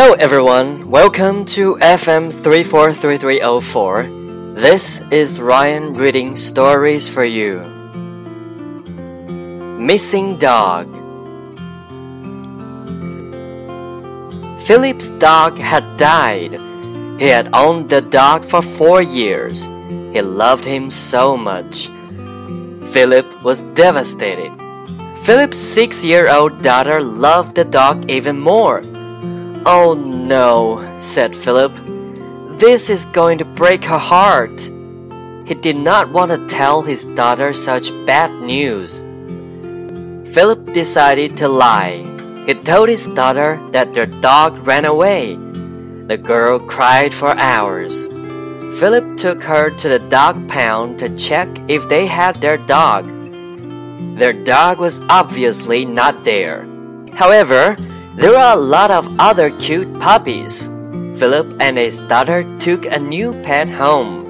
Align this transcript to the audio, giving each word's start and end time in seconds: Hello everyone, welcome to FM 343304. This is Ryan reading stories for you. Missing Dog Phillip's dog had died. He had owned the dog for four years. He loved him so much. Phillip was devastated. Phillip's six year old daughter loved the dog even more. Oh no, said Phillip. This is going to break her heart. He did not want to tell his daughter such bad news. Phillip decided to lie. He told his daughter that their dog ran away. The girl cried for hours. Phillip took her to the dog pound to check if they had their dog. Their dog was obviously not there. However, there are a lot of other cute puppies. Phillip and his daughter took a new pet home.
Hello 0.00 0.14
everyone, 0.14 0.90
welcome 0.90 1.44
to 1.44 1.76
FM 1.76 2.32
343304. 2.32 4.54
This 4.54 5.02
is 5.10 5.42
Ryan 5.42 5.92
reading 5.92 6.34
stories 6.34 7.10
for 7.10 7.22
you. 7.22 7.60
Missing 9.78 10.38
Dog 10.38 10.88
Phillip's 14.62 15.10
dog 15.20 15.58
had 15.58 15.84
died. 15.98 16.52
He 17.20 17.26
had 17.26 17.50
owned 17.52 17.90
the 17.90 18.00
dog 18.00 18.46
for 18.46 18.62
four 18.62 19.02
years. 19.02 19.66
He 20.14 20.22
loved 20.22 20.64
him 20.64 20.90
so 20.90 21.36
much. 21.36 21.88
Phillip 22.90 23.26
was 23.44 23.60
devastated. 23.74 24.50
Phillip's 25.24 25.58
six 25.58 26.02
year 26.02 26.30
old 26.30 26.62
daughter 26.62 27.02
loved 27.02 27.54
the 27.54 27.66
dog 27.66 28.10
even 28.10 28.40
more. 28.40 28.80
Oh 29.66 29.92
no, 29.94 30.96
said 30.98 31.36
Phillip. 31.36 31.72
This 32.58 32.88
is 32.88 33.04
going 33.06 33.36
to 33.38 33.44
break 33.44 33.84
her 33.84 33.98
heart. 33.98 34.58
He 35.46 35.54
did 35.54 35.76
not 35.76 36.10
want 36.10 36.30
to 36.30 36.46
tell 36.46 36.80
his 36.80 37.04
daughter 37.04 37.52
such 37.52 37.90
bad 38.06 38.32
news. 38.40 39.00
Phillip 40.32 40.72
decided 40.72 41.36
to 41.36 41.48
lie. 41.48 42.06
He 42.46 42.54
told 42.54 42.88
his 42.88 43.06
daughter 43.08 43.60
that 43.72 43.92
their 43.92 44.06
dog 44.06 44.66
ran 44.66 44.86
away. 44.86 45.34
The 46.06 46.16
girl 46.16 46.58
cried 46.58 47.12
for 47.12 47.36
hours. 47.36 48.06
Phillip 48.78 49.18
took 49.18 49.42
her 49.42 49.68
to 49.76 49.88
the 49.90 49.98
dog 49.98 50.48
pound 50.48 50.98
to 51.00 51.14
check 51.16 51.48
if 51.68 51.86
they 51.88 52.06
had 52.06 52.36
their 52.36 52.56
dog. 52.56 53.04
Their 54.16 54.32
dog 54.32 54.78
was 54.78 55.02
obviously 55.10 55.84
not 55.84 56.24
there. 56.24 56.66
However, 57.12 57.76
there 58.16 58.36
are 58.36 58.56
a 58.56 58.60
lot 58.60 58.90
of 58.90 59.08
other 59.18 59.50
cute 59.58 59.92
puppies. 60.00 60.68
Phillip 61.18 61.54
and 61.60 61.78
his 61.78 62.00
daughter 62.00 62.44
took 62.58 62.84
a 62.84 62.98
new 62.98 63.32
pet 63.42 63.68
home. 63.68 64.29